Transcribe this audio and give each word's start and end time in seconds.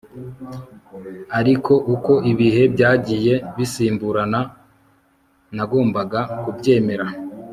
ariko 1.39 1.73
uko 1.93 2.13
ibihe 2.31 2.63
byagiye 2.73 3.33
bisimburana, 3.55 4.39
nagombaga 5.55 6.19
kubyemera 6.41 7.05